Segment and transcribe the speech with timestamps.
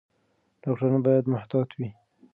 [0.61, 1.89] ډاکټران باید محتاط وي.